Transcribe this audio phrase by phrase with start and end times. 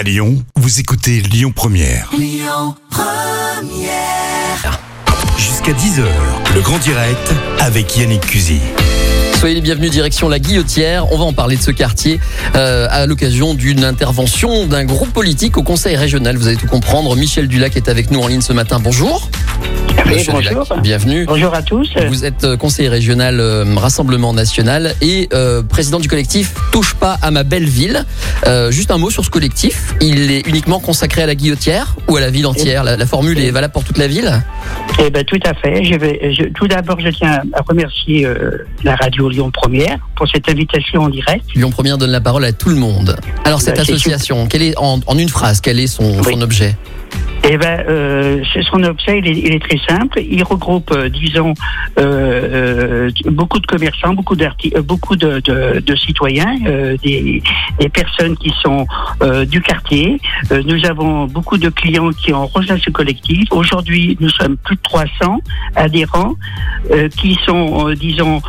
[0.00, 2.10] À Lyon, vous écoutez Lyon Première.
[5.36, 6.04] Jusqu'à 10h,
[6.54, 8.60] le grand direct avec Yannick Cusy.
[9.38, 11.12] Soyez les bienvenus direction la Guillotière.
[11.12, 12.18] On va en parler de ce quartier
[12.54, 16.38] euh, à l'occasion d'une intervention d'un groupe politique au Conseil régional.
[16.38, 17.14] Vous allez tout comprendre.
[17.14, 18.80] Michel Dulac est avec nous en ligne ce matin.
[18.80, 19.28] Bonjour.
[20.10, 20.64] Bonjour.
[20.82, 21.24] Bienvenue.
[21.26, 21.88] Bonjour à tous.
[22.08, 27.16] Vous êtes euh, conseiller régional euh, Rassemblement National et euh, président du collectif Touche pas
[27.22, 28.04] à ma belle ville.
[28.46, 29.94] Euh, juste un mot sur ce collectif.
[30.00, 32.82] Il est uniquement consacré à la Guillotière ou à la ville entière?
[32.82, 34.32] La, la formule est valable pour toute la ville?
[35.00, 35.84] Eh ben, tout à fait.
[35.84, 40.28] Je vais, je- tout d'abord, je tiens à remercier euh, la radio Lyon Première pour
[40.28, 41.44] cette invitation en direct.
[41.54, 43.16] Lyon Première donne la parole à tout le monde.
[43.44, 46.32] Alors cette Bah, association, quelle est en, en une phrase, quel est son, Oui.
[46.34, 46.76] son objet?
[47.42, 50.20] Eh ben, euh, son objet, il est, il est très simple.
[50.20, 51.54] Il regroupe, euh, disons,
[51.98, 54.36] euh, euh, beaucoup de commerçants, beaucoup
[54.76, 56.54] euh, beaucoup de, de- de citoyens,
[57.02, 57.42] des,
[57.78, 58.86] des personnes qui sont
[59.22, 60.20] euh, du quartier.
[60.50, 63.44] Euh, nous avons beaucoup de clients qui ont rejoint ce collectif.
[63.50, 65.40] Aujourd'hui, nous sommes plus de 300
[65.76, 66.34] adhérents
[66.90, 68.40] euh, qui sont, disons,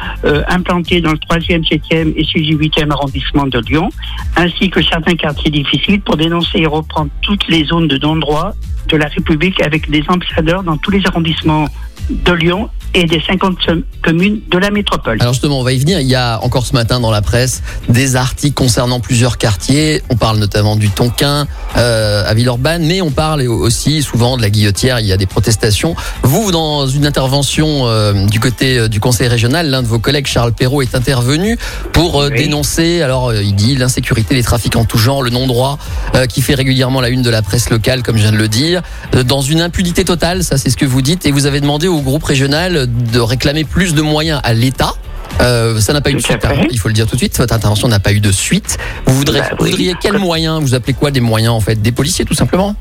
[0.48, 3.90] implantés dans le 3e, 7e et 6e, 8e arrondissement de Lyon,
[4.38, 8.54] ainsi que certains quartiers difficiles pour dénoncer et reprendre toutes les zones de non-droit
[8.88, 11.68] de la République avec des ambassadeurs dans tous les arrondissements
[12.10, 13.58] de Lyon et des 50
[14.02, 15.18] communes de la métropole.
[15.22, 16.00] Alors justement, on va y venir.
[16.00, 20.02] Il y a encore ce matin dans la presse des articles concernant plusieurs quartiers.
[20.10, 21.48] On parle notamment du Tonkin
[21.78, 25.00] euh, à Villeurbanne, mais on parle aussi souvent de la Guillotière.
[25.00, 25.96] Il y a des protestations.
[26.24, 30.28] Vous, dans une intervention euh, du côté euh, du Conseil régional, l'un de vos collègues,
[30.28, 31.58] Charles Perrault, est intervenu
[31.94, 32.38] pour euh, Oui.
[32.44, 33.02] dénoncer.
[33.02, 35.78] Alors, euh, il dit l'insécurité, les trafics en tout genre, le non-droit
[36.16, 38.48] euh, qui fait régulièrement la une de la presse locale, comme je viens de le
[38.48, 38.82] dire,
[39.16, 40.44] euh, dans une impunité totale.
[40.44, 41.26] Ça, c'est ce que vous dites.
[41.26, 44.94] Et vous avez demandé au groupe régional de réclamer plus de moyens à l'État.
[45.40, 46.52] Euh, ça n'a pas eu de suite, hein.
[46.70, 47.38] il faut le dire tout de suite.
[47.38, 48.78] Votre intervention n'a pas eu de suite.
[49.06, 49.70] Vous voudrez, Bah vous oui.
[49.72, 50.62] voudriez quels moyens?
[50.62, 51.82] Vous appelez quoi des moyens en fait?
[51.82, 52.76] Des policiers tout simplement?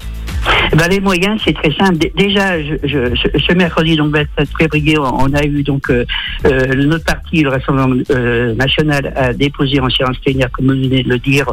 [0.77, 1.99] Ben, les moyens, c'est très simple.
[1.99, 6.05] Dé- Déjà, je, je- ce, mercredi, donc 27 février, on a eu donc euh,
[6.47, 11.03] euh, notre parti, le Rassemblement euh, national, a déposé en séance plénière, comme vous venez
[11.03, 11.47] de le dire,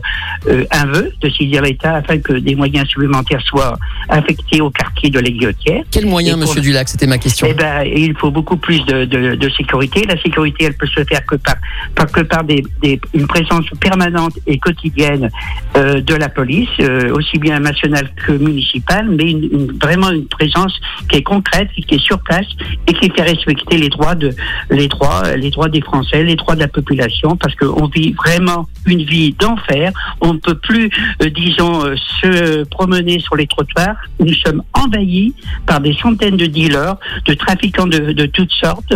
[0.48, 3.78] euh, un vœu de saisir l'État afin que des moyens supplémentaires soient
[4.10, 5.84] affectés au quartier de la Guillotière.
[5.92, 6.88] Quels moyens, Monsieur Dulac?
[6.90, 7.48] C'était ma question.
[7.50, 10.06] Eh ben, il faut beaucoup plus de, de, de sécurité.
[10.08, 11.56] La sécurité, elle peut se faire que par,
[11.96, 15.30] par, que par des, des- une présence permanente et quotidienne
[15.76, 20.28] euh, de la police, euh, aussi bien nationale que municipale, mais une, une- vraiment une
[20.28, 20.74] présence
[21.10, 22.46] qui est concrète, qui est sur place
[22.88, 24.34] et qui fait respecter les droits de
[24.70, 28.68] les droits, les droits des Français, les droits de la population, parce qu'on vit vraiment
[28.86, 29.92] une vie d'enfer.
[30.22, 30.90] On ne peut plus,
[31.22, 33.96] euh, disons, euh, se promener sur les trottoirs.
[34.20, 35.34] Nous sommes envahis
[35.66, 36.96] par des centaines de dealers,
[37.26, 38.94] de trafiquants de, de toutes sortes,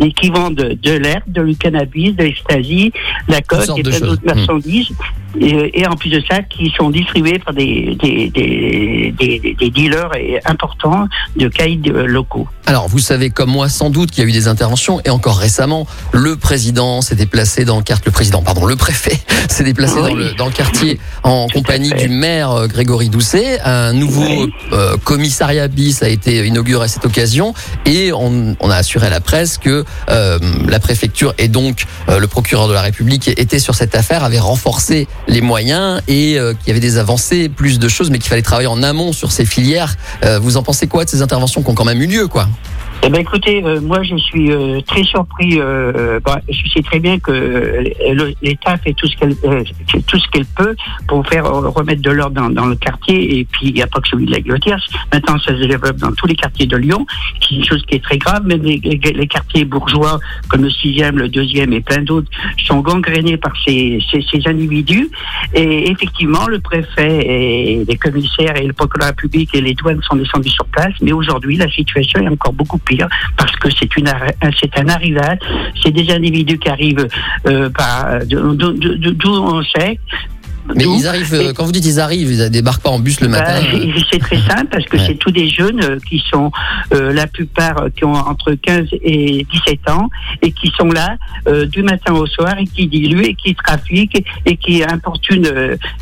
[0.00, 2.92] et qui vendent de l'herbe, de cannabis, de l'ecstasy,
[3.28, 4.34] de la sortes et plein d'autres Hmm.
[4.34, 4.92] marchandises.
[5.40, 9.70] Et, et en plus de ça, qui sont distribués par des, des, des, des, des
[9.70, 10.10] dealers
[10.44, 12.46] importants de caïds euh, locaux.
[12.66, 15.38] Alors, vous savez comme moi sans doute qu'il y a eu des interventions et encore
[15.38, 19.96] récemment, le président s'est déplacé dans le quartier, le président, pardon, le préfet s'est déplacé
[19.96, 23.60] dans, le, dans le quartier en Tout compagnie du maire euh, Grégory Doucet.
[23.64, 24.52] Un nouveau Oui.
[24.72, 27.54] euh, commissariat bis a été inauguré à cette occasion
[27.84, 30.38] et on, on a assuré à la presse que euh,
[30.68, 34.38] la préfecture et donc euh, le procureur de la République étaient sur cette affaire, avaient
[34.38, 38.28] renforcé les moyens et euh, qu'il y avait des avancées, plus de choses, mais qu'il
[38.28, 39.96] fallait travailler en amont sur ces filières.
[40.24, 42.48] Euh, vous en pensez quoi de ces interventions qui ont quand même eu lieu, quoi?
[43.04, 45.58] Eh ben écoutez, euh, moi je suis euh, très surpris.
[45.58, 49.64] Euh, bah, je sais très bien que euh, l'État fait tout ce qu'elle euh,
[50.06, 50.76] tout ce qu'elle peut
[51.08, 53.40] pour faire euh, remettre de l'ordre dans, dans le quartier.
[53.40, 54.78] Et puis il n'y a pas que celui de la Guillotière.
[55.12, 57.04] Maintenant, ça se développe dans tous les quartiers de Lyon,
[57.40, 58.46] qui est une chose qui est très grave.
[58.46, 62.28] Même les, les- quartiers bourgeois, comme le sixième, le deuxième et plein d'autres,
[62.66, 65.08] sont gangrénés par ces, ces, ces individus.
[65.54, 70.14] Et effectivement, le préfet et les commissaires et le procureur République et les douanes sont
[70.16, 70.92] descendus sur place.
[71.00, 72.91] Mais aujourd'hui, la situation est encore beaucoup pire
[73.36, 74.08] parce que c'est une
[74.60, 75.38] c'est un arrivage,
[75.82, 77.06] c'est des individus qui arrivent
[77.46, 77.68] euh,
[78.92, 79.98] de- d'où on sait.
[80.74, 83.28] Mais ils arrivent, euh, quand vous dites ils arrivent, ils débarquent pas en bus le
[83.28, 83.60] bah, matin.
[83.74, 85.04] euh, c'est très simple parce que Ouais.
[85.06, 86.50] c'est tous des jeunes euh, qui sont
[86.94, 90.08] euh, la plupart qui ont entre 15 et 17 ans
[90.42, 91.16] et qui sont là
[91.48, 95.50] euh, du matin au soir et qui diluent et qui trafiquent et qui importunent,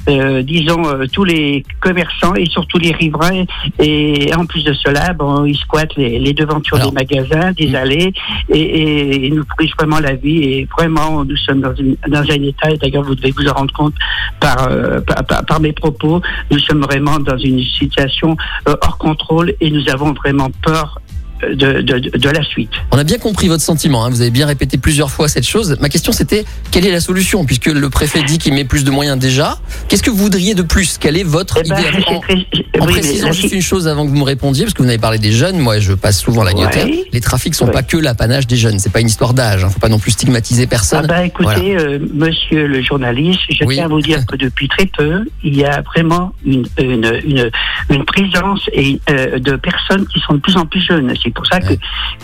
[0.09, 3.45] euh, disons, euh, tous les commerçants et surtout les riverains.
[3.79, 7.69] Et en plus de cela, bon, ils squattent les, les devantures Alors, des magasins, des
[7.69, 7.75] mm.
[7.77, 8.13] allées
[8.51, 10.43] et, et ils nous pourrissent vraiment la vie.
[10.43, 13.55] Et vraiment, nous sommes dans, une, dans un état, et d'ailleurs vous devez vous en
[13.55, 13.95] rendre compte
[14.41, 15.01] par, euh,
[15.47, 16.21] par, mes propos,
[16.51, 18.37] nous sommes vraiment dans une situation
[18.69, 21.01] euh, hors contrôle et nous avons vraiment peur
[21.49, 22.71] de, de, de la suite.
[22.91, 24.05] On a bien compris votre sentiment.
[24.05, 24.11] Hein.
[24.11, 25.77] Vous avez bien répété plusieurs fois cette chose.
[25.81, 27.45] Ma question, c'était quelle est la solution?
[27.45, 29.59] Puisque le préfet dit qu'il met plus de moyens déjà,
[29.89, 30.99] qu'est-ce que vous voudriez de plus?
[30.99, 34.05] Quelle est votre Eh ben, idée c'est En, en oui, précisant juste une chose avant
[34.05, 35.59] que vous me répondiez, parce que vous n'avez parlé des jeunes.
[35.59, 36.53] Moi, je passe souvent la.
[36.55, 37.05] Ouais.
[37.13, 37.73] Les trafics sont Ouais.
[37.73, 38.79] pas que l'apanage des jeunes.
[38.79, 39.65] C'est pas une histoire d'âge.
[39.65, 39.71] Hein.
[39.71, 41.07] Faut pas non plus stigmatiser Ah personne.
[41.07, 41.81] bah écoutez, Voilà.
[41.83, 43.77] euh, monsieur le journaliste, je Oui.
[43.77, 47.51] tiens à vous dire que depuis très peu, il y a vraiment une, une, une,
[47.91, 51.13] une présence et, euh, de personnes qui sont de plus en plus jeunes.
[51.23, 51.79] C'est pour ça que Ouais.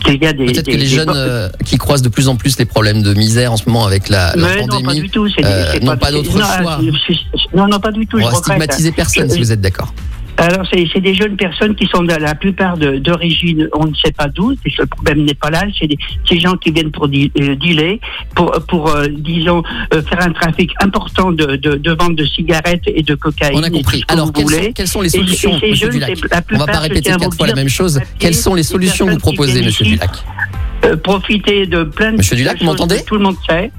[0.05, 0.47] qu'il y a des...
[0.47, 3.53] Peut-être que les jeunes euh, qui croisent de plus en plus les problèmes de misère
[3.53, 5.01] en ce moment avec la, la Mais non, pas pandémie.
[5.03, 5.29] du tout.
[5.29, 6.79] c'est- euh, c'est n'ont pas d'autre choix.
[7.07, 8.19] c'est- c'est- Non, non, pas du tout.
[8.21, 9.93] On va stigmatiser personne Je- si vous êtes d'accord.
[10.39, 14.13] Alors, c'est c'est des jeunes personnes qui sont de la plupart d'origine, on ne sait
[14.13, 14.51] pas d'où.
[14.65, 15.65] Le problème n'est pas là.
[15.79, 15.97] C'est des,
[16.29, 17.99] ces gens qui viennent pour di- euh, dealer,
[18.35, 19.63] pour, pour euh, disons,
[19.95, 23.59] euh, faire un trafic important de, de, de vente de cigarettes et de cocaïne.
[23.59, 24.05] On a et compris.
[24.09, 26.43] Alors, quelles sont, quelles sont les Et- et solutions, ces Monsieur jeunes, la On va
[26.43, 28.01] plupart, pas répéter quatre fois la même chose.
[28.19, 30.11] Quelles sont les solutions que vous proposez, Monsieur Dulac
[30.85, 33.73] euh, profiter de plein de Monsieur Dulac, vous m'entendez que Tout le monde sait.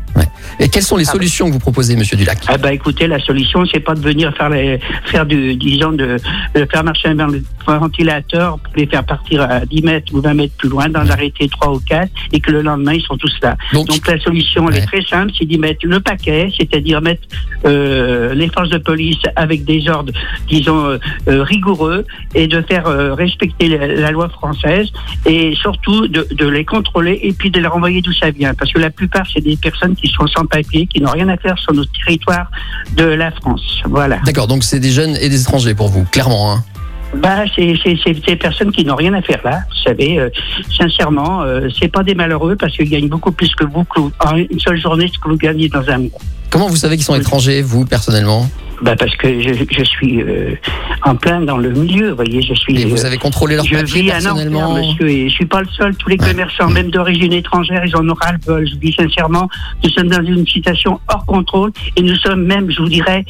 [0.60, 1.12] Et quelles sont les Ah.
[1.12, 4.36] solutions que vous proposez, Monsieur Dulac Ah bah écoutez, la solution, c'est pas de venir
[4.36, 6.18] faire les, faire du, disons, de,
[6.56, 10.54] de faire marcher un ventilateur pour les faire partir à 10 mètres ou 20 mètres
[10.58, 13.56] plus loin, d'en arrêter 3 ou 4, et que le lendemain, ils sont tous là.
[13.74, 14.80] Donc, Donc la solution, elle Ouais.
[14.84, 17.22] est très simple, c'est d'y mettre le paquet, c'est-à-dire mettre
[17.66, 20.14] euh, les forces de police avec des ordres,
[20.48, 20.98] disons, euh,
[21.28, 22.06] euh, rigoureux,
[22.36, 24.88] et de faire euh, respecter la, la loi française,
[25.26, 28.54] et surtout de, de les contrôler, et puis de les renvoyer d'où ça vient.
[28.54, 31.38] Parce que la plupart, c'est des personnes qui sont sans papier, qui n'ont rien à
[31.38, 32.50] faire sur notre territoire
[32.96, 33.82] de la France.
[33.86, 34.18] Voilà.
[34.26, 36.54] D'accord, donc c'est des jeunes et des étrangers pour vous, clairement.
[36.54, 36.64] Hein.
[37.16, 37.74] Bah, c'est
[38.28, 39.62] des personnes qui n'ont rien à faire là.
[39.70, 40.30] Vous savez, euh,
[40.78, 44.12] sincèrement, euh, c'est pas des malheureux parce qu'ils gagnent beaucoup plus que vous, que vous-
[44.20, 46.20] en une seule journée, ce que vous gagnez dans un mois.
[46.50, 48.50] Comment vous savez qu'ils sont étrangers, vous, personnellement?
[48.82, 50.54] Bah, parce que je, je suis euh,
[51.04, 52.80] en plein dans le milieu, vous voyez, je suis.
[52.80, 55.62] Et vous euh, avez contrôlé leurs je vis à Nanterre, monsieur, et je suis pas
[55.62, 55.96] le seul.
[55.96, 56.30] Tous les Ouais.
[56.30, 58.68] commerçants, même d'origine étrangère, ils en ont ras le bol.
[58.68, 59.50] Je vous dis sincèrement,
[59.84, 63.26] nous sommes dans une situation hors contrôle et nous sommes même, je vous dirais,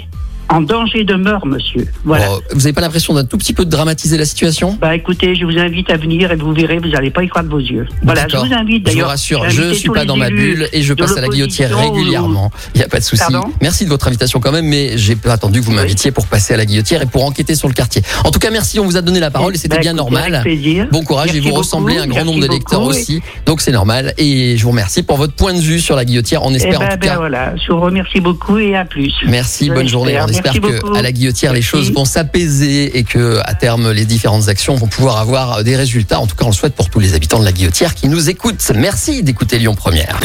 [0.49, 1.87] en danger de mort, monsieur.
[2.05, 2.27] Voilà.
[2.51, 4.77] Vous n'avez pas l'impression d'un tout petit peu de dramatiser la situation?
[4.79, 7.43] Bah écoutez, je vous invite à venir et vous verrez, vous n'allez pas y croire
[7.43, 7.85] de vos yeux.
[8.03, 9.09] Voilà, je vous invite Je vous d'ailleurs.
[9.09, 12.51] rassure, je invité suis pas dans ma bulle et je passe à la guillotière régulièrement.
[12.75, 13.23] Il n'y a pas de souci.
[13.61, 15.77] Merci de votre invitation quand même, mais j'ai pas attendu que vous Oui.
[15.77, 18.01] m'invitiez pour passer à la guillotière et pour enquêter sur le quartier.
[18.23, 20.43] En tout cas, merci, on vous a donné la parole et c'était Bah, bien normal.
[20.91, 23.61] Bon courage Merci et vous beaucoup, ressemblez à un grand nombre de lecteurs aussi, donc
[23.61, 24.13] c'est normal.
[24.17, 26.41] Et je vous remercie pour votre point de vue sur la guillotière.
[26.55, 27.17] Espère en ben, tout ben cas.
[27.17, 29.13] voilà, je vous remercie beaucoup et à plus.
[29.27, 30.17] Merci, bonne journée.
[30.37, 30.53] On l'espère.
[30.53, 30.95] espère Merci que beaucoup.
[30.95, 34.87] à la guillotière les choses vont s'apaiser et que à terme les différentes actions vont
[34.87, 36.19] pouvoir avoir des résultats.
[36.19, 38.29] En tout cas, on le souhaite pour tous les habitants de la guillotière qui nous
[38.29, 38.71] écoutent.
[38.75, 40.19] Merci d'écouter Lyon Première.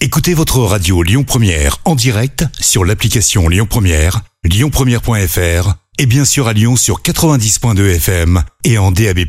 [0.00, 6.48] Écoutez votre radio Lyon Première en direct sur l'application Lyon Première, lyonpremière.fr et bien sûr
[6.48, 9.26] à Lyon sur 90.2 FM et en DAB+.